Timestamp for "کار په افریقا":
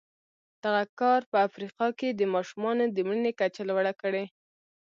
0.99-1.87